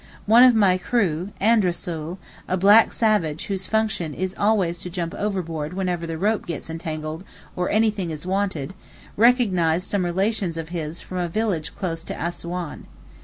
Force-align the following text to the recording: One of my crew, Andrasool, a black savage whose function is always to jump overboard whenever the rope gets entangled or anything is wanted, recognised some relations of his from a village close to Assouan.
One 0.25 0.41
of 0.43 0.55
my 0.55 0.79
crew, 0.79 1.29
Andrasool, 1.39 2.17
a 2.47 2.57
black 2.57 2.91
savage 2.91 3.45
whose 3.45 3.67
function 3.67 4.15
is 4.15 4.33
always 4.35 4.79
to 4.79 4.89
jump 4.89 5.13
overboard 5.13 5.73
whenever 5.75 6.07
the 6.07 6.17
rope 6.17 6.47
gets 6.47 6.71
entangled 6.71 7.23
or 7.55 7.69
anything 7.69 8.09
is 8.09 8.25
wanted, 8.25 8.73
recognised 9.15 9.85
some 9.87 10.03
relations 10.03 10.57
of 10.57 10.69
his 10.69 11.01
from 11.01 11.19
a 11.19 11.29
village 11.29 11.75
close 11.75 12.03
to 12.05 12.15
Assouan. 12.15 12.87